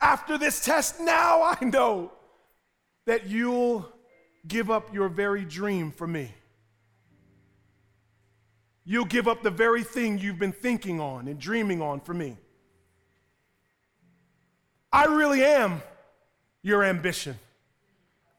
[0.00, 2.10] After this test, now I know
[3.06, 3.88] that you'll
[4.46, 6.34] give up your very dream for me.
[8.84, 12.36] You'll give up the very thing you've been thinking on and dreaming on for me.
[14.92, 15.82] I really am
[16.62, 17.38] your ambition.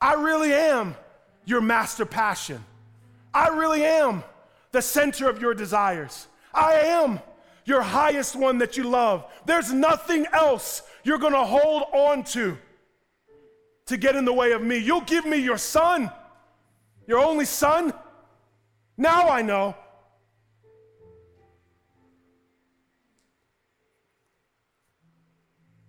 [0.00, 0.94] I really am
[1.46, 2.62] your master passion.
[3.32, 4.22] I really am
[4.70, 6.28] the center of your desires.
[6.52, 7.20] I am
[7.64, 9.24] your highest one that you love.
[9.46, 12.58] There's nothing else you're going to hold on to
[13.86, 14.78] to get in the way of me.
[14.78, 16.10] You'll give me your son,
[17.06, 17.92] your only son.
[18.96, 19.76] Now I know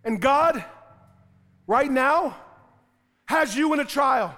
[0.06, 0.64] And God,
[1.66, 2.38] right now,
[3.26, 4.34] has you in a trial.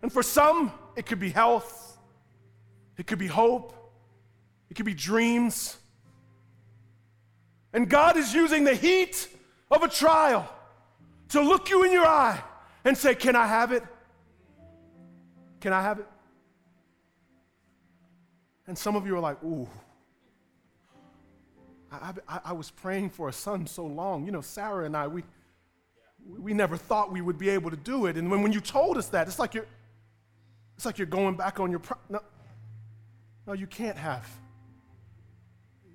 [0.00, 1.98] And for some, it could be health,
[2.96, 3.74] it could be hope,
[4.70, 5.76] it could be dreams.
[7.74, 9.28] And God is using the heat
[9.70, 10.50] of a trial
[11.28, 12.42] to look you in your eye
[12.84, 13.82] and say, Can I have it?
[15.60, 16.06] Can I have it?
[18.66, 19.68] And some of you are like, Ooh,
[21.92, 24.24] I, I, I, was praying for a son so long.
[24.24, 25.24] You know, Sarah and I, we,
[26.26, 28.16] we never thought we would be able to do it.
[28.16, 29.66] And when, when you told us that, it's like you're,
[30.76, 32.20] it's like you're going back on your, pro- no,
[33.46, 34.26] no, you can't have,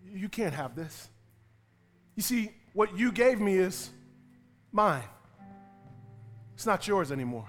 [0.06, 1.10] you can't have this.
[2.16, 3.90] You see, what you gave me is
[4.72, 5.04] mine.
[6.54, 7.48] It's not yours anymore.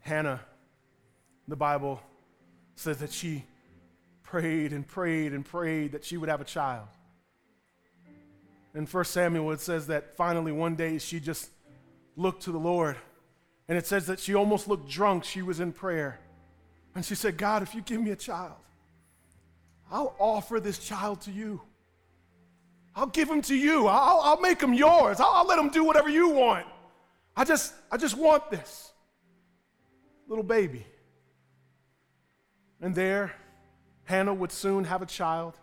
[0.00, 0.40] Hannah,
[1.46, 2.00] the Bible
[2.74, 3.44] says that she
[4.30, 6.86] prayed and prayed and prayed that she would have a child.
[8.74, 11.50] In 1 Samuel, it says that finally one day she just
[12.16, 12.96] looked to the Lord.
[13.66, 15.24] And it says that she almost looked drunk.
[15.24, 16.20] She was in prayer.
[16.94, 18.54] And she said, God, if you give me a child,
[19.90, 21.60] I'll offer this child to you.
[22.94, 23.88] I'll give him to you.
[23.88, 25.18] I'll, I'll make him yours.
[25.18, 26.66] I'll, I'll let him do whatever you want.
[27.36, 28.92] I just, I just want this
[30.28, 30.86] little baby.
[32.80, 33.34] And there,
[34.10, 35.54] Hannah would soon have a child,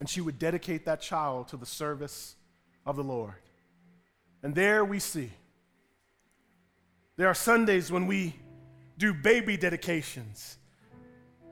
[0.00, 2.34] and she would dedicate that child to the service
[2.86, 3.34] of the Lord.
[4.42, 5.30] And there we see
[7.16, 8.34] there are Sundays when we
[8.96, 10.56] do baby dedications,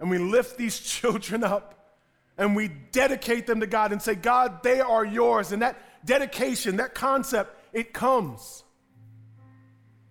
[0.01, 1.99] and we lift these children up
[2.39, 5.53] and we dedicate them to God and say, God, they are yours.
[5.53, 8.63] And that dedication, that concept, it comes.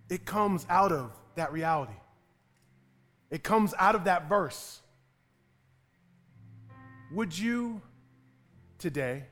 [0.08, 1.98] It comes out of that reality.
[3.30, 4.82] It comes out of that verse.
[7.12, 7.80] Would you
[8.78, 9.24] today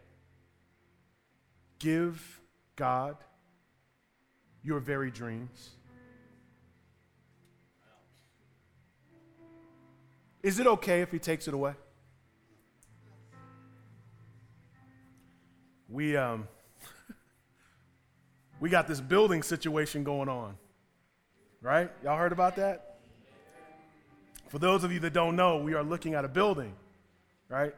[1.80, 2.40] give
[2.76, 3.16] God
[4.62, 5.70] your very dreams?
[10.42, 11.72] Is it okay if He takes it away?
[15.88, 16.46] We, um,
[18.60, 20.56] we got this building situation going on,
[21.60, 21.90] right?
[22.04, 22.98] Y'all heard about that?
[24.48, 26.74] For those of you that don't know, we are looking at a building,
[27.54, 27.74] right?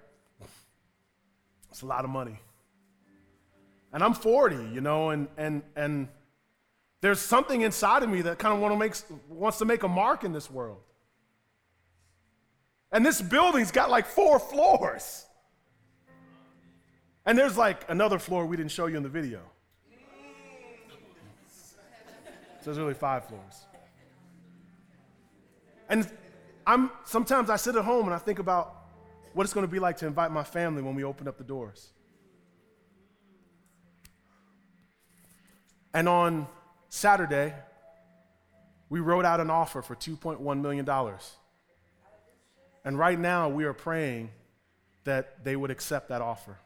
[1.70, 2.40] It's a lot of money.
[3.92, 6.08] And I'm 40, you know, and and and
[7.02, 8.94] there's something inside of me that kind of want to make,
[9.28, 10.80] wants to make a mark in this world.
[12.90, 15.26] And this building's got like four floors.
[17.26, 19.40] And there's like another floor we didn't show you in the video.
[22.60, 23.66] So there's really five floors.
[25.88, 26.10] And
[26.66, 28.75] I'm sometimes I sit at home and I think about
[29.36, 31.44] what it's going to be like to invite my family when we open up the
[31.44, 31.90] doors.
[35.92, 36.46] And on
[36.88, 37.52] Saturday,
[38.88, 40.88] we wrote out an offer for $2.1 million.
[42.82, 44.30] And right now, we are praying
[45.04, 46.56] that they would accept that offer.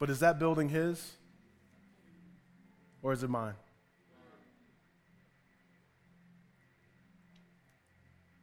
[0.00, 1.12] But is that building his?
[3.02, 3.54] Or is it mine?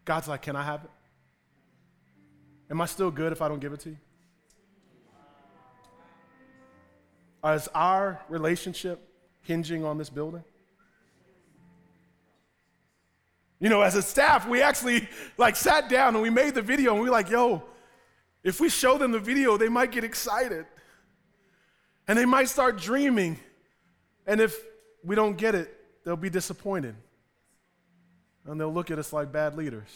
[0.05, 0.89] God's like, Can I have it?
[2.69, 3.97] Am I still good if I don't give it to you?
[7.43, 8.99] Is our relationship
[9.41, 10.43] hinging on this building?
[13.59, 16.93] You know, as a staff, we actually like sat down and we made the video
[16.93, 17.61] and we were like, yo,
[18.43, 20.65] if we show them the video, they might get excited.
[22.07, 23.39] And they might start dreaming.
[24.25, 24.57] And if
[25.03, 26.95] we don't get it, they'll be disappointed.
[28.45, 29.89] And they'll look at us like bad leaders.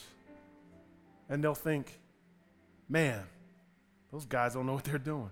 [1.29, 1.99] And they'll think,
[2.87, 3.23] man,
[4.11, 5.31] those guys don't know what they're doing.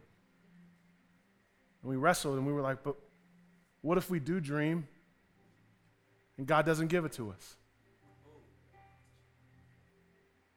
[1.82, 2.96] And we wrestled and we were like, but
[3.82, 4.88] what if we do dream
[6.38, 7.56] and God doesn't give it to us?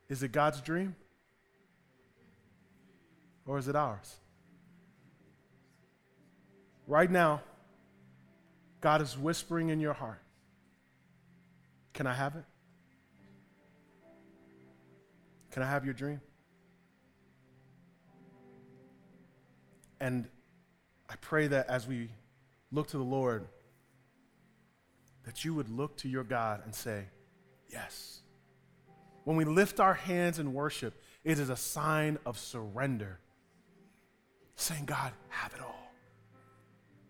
[0.08, 0.94] Is it God's dream?
[3.44, 4.16] Or is it ours?
[6.86, 7.42] Right now,
[8.80, 10.20] God is whispering in your heart
[11.96, 12.44] Can I have it?
[15.50, 16.20] Can I have your dream?
[19.98, 20.28] And
[21.08, 22.10] I pray that as we
[22.70, 23.48] look to the Lord,
[25.24, 27.06] that you would look to your God and say,
[27.72, 28.20] Yes.
[29.24, 33.18] When we lift our hands in worship, it is a sign of surrender.
[34.54, 35.90] Saying, God, have it all.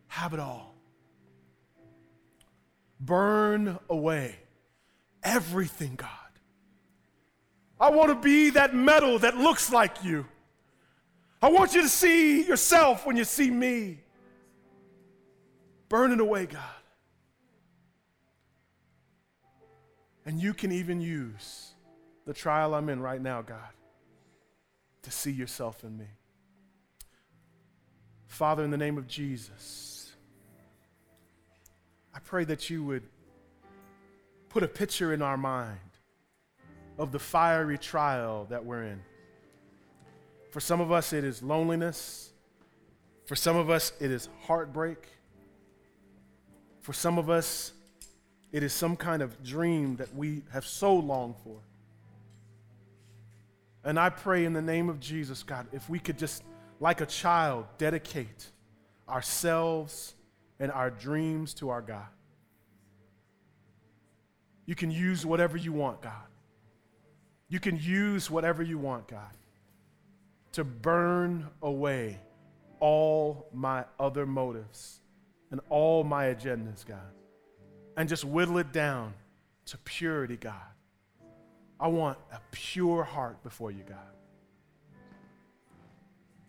[0.07, 0.75] Have it all.
[3.01, 4.37] Burn away
[5.27, 6.09] everything, God.
[7.79, 10.25] I want to be that metal that looks like you.
[11.43, 13.99] I want you to see yourself when you see me.
[15.89, 16.63] Burning away, God.
[20.25, 21.75] And you can even use
[22.25, 23.59] the trial I'm in right now, God,
[25.03, 26.07] to see yourself in me.
[28.27, 30.13] Father, in the name of Jesus,
[32.13, 33.05] I pray that you would
[34.57, 35.79] put a picture in our mind
[36.97, 38.99] of the fiery trial that we're in.
[40.51, 42.31] For some of us, it is loneliness.
[43.27, 45.09] For some of us, it is heartbreak.
[46.81, 47.73] For some of us,
[48.51, 51.59] it is some kind of dream that we have so longed for.
[53.85, 56.43] And I pray in the name of Jesus, God, if we could just,
[56.81, 58.47] like a child, dedicate
[59.07, 60.15] ourselves
[60.59, 62.07] and our dreams to our God.
[64.67, 66.13] You can use whatever you want, God.
[67.49, 69.31] You can use whatever you want, God,
[70.53, 72.21] to burn away
[72.81, 75.01] all my other motives
[75.53, 76.99] and all my agendas, God,
[77.97, 79.15] and just whittle it down
[79.67, 80.55] to purity, God.
[81.79, 83.99] I want a pure heart before you, God.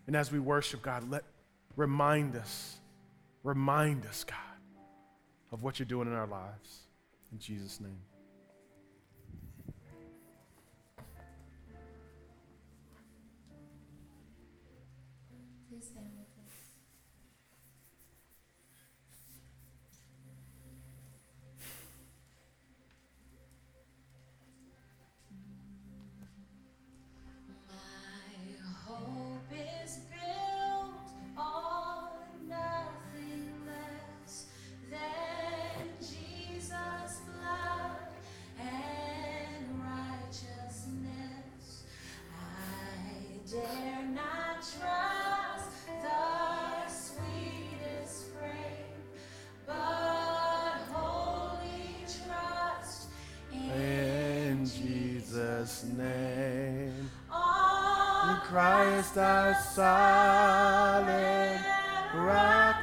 [0.07, 1.23] And as we worship, God, let
[1.75, 2.77] remind us,
[3.43, 4.37] remind us, God,
[5.51, 6.87] of what you're doing in our lives.
[7.31, 8.06] In Jesus' name.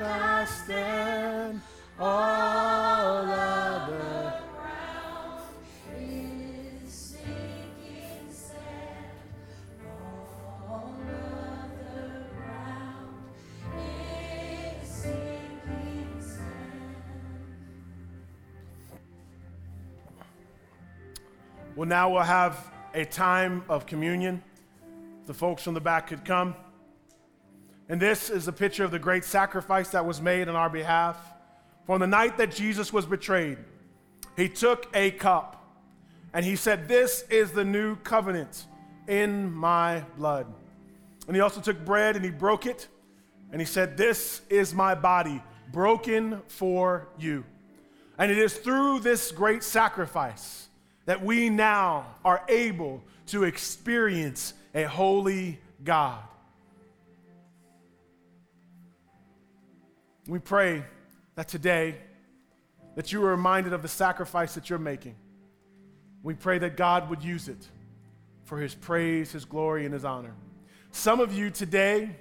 [0.04, 1.60] I stand.
[1.98, 4.40] All other.
[21.76, 24.44] Well, now we'll have a time of communion.
[25.26, 26.54] The folks from the back could come.
[27.88, 31.18] And this is a picture of the great sacrifice that was made on our behalf.
[31.86, 33.58] For the night that Jesus was betrayed,
[34.36, 35.62] he took a cup
[36.32, 38.64] and he said, This is the new covenant
[39.06, 40.46] in my blood.
[41.26, 42.88] And he also took bread and he broke it
[43.52, 47.44] and he said, This is my body broken for you.
[48.18, 50.68] And it is through this great sacrifice
[51.04, 56.22] that we now are able to experience a holy God.
[60.26, 60.84] We pray
[61.34, 61.96] that today
[62.96, 65.16] that you are reminded of the sacrifice that you're making.
[66.22, 67.68] We pray that God would use it
[68.44, 70.34] for his praise, his glory, and his honor.
[70.90, 72.16] Some of you today,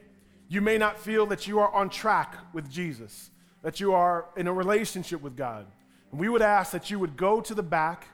[0.49, 3.30] you may not feel that you are on track with Jesus,
[3.62, 5.68] that you are in a relationship with God.
[6.12, 8.08] And we would ask that you would go to the back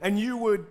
[0.00, 0.66] and you would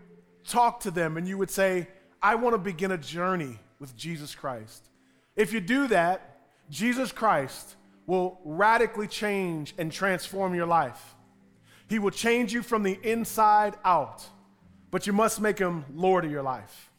[0.48, 1.88] talk to them and you would say,
[2.22, 4.88] I want to begin a journey with Jesus Christ.
[5.36, 6.40] If you do that,
[6.70, 7.76] Jesus Christ
[8.06, 11.16] will radically change and transform your life.
[11.88, 14.24] He will change you from the inside out,
[14.92, 16.90] but you must make him Lord of your life,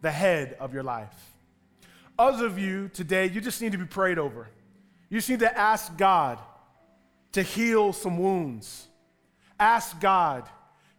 [0.00, 1.34] the head of your life.
[2.18, 4.48] Others of you today, you just need to be prayed over.
[5.08, 6.38] You just need to ask God
[7.32, 8.88] to heal some wounds.
[9.60, 10.48] Ask God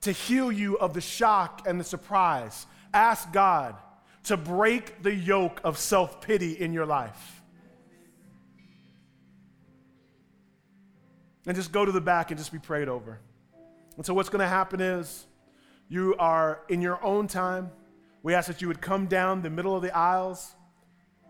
[0.01, 2.65] to heal you of the shock and the surprise.
[2.93, 3.75] Ask God
[4.23, 7.38] to break the yoke of self pity in your life.
[11.45, 13.19] And just go to the back and just be prayed over.
[13.97, 15.25] And so, what's going to happen is
[15.87, 17.71] you are in your own time.
[18.21, 20.55] We ask that you would come down the middle of the aisles,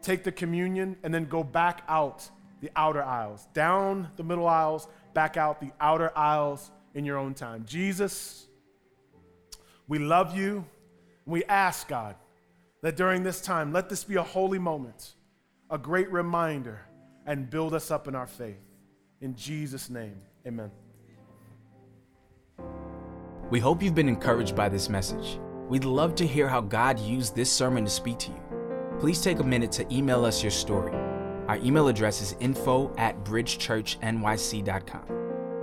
[0.02, 2.30] take the communion, and then go back out
[2.62, 3.48] the outer aisles.
[3.54, 7.66] Down the middle aisles, back out the outer aisles in your own time.
[7.66, 8.48] Jesus,
[9.88, 10.66] we love you.
[11.26, 12.16] We ask, God,
[12.82, 15.14] that during this time, let this be a holy moment,
[15.70, 16.82] a great reminder,
[17.26, 18.69] and build us up in our faith.
[19.22, 20.72] In Jesus' name, amen.
[23.50, 25.40] We hope you've been encouraged by this message.
[25.68, 28.42] We'd love to hear how God used this sermon to speak to you.
[29.00, 30.94] Please take a minute to email us your story.
[31.48, 35.04] Our email address is info at bridgechurchnyc.com.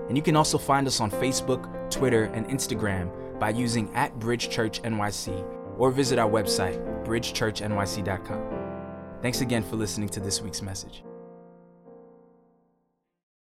[0.08, 5.78] And you can also find us on Facebook, Twitter, and Instagram by using at bridgechurchnyc
[5.78, 8.42] or visit our website, bridgechurchnyc.com.
[9.22, 11.05] Thanks again for listening to this week's message.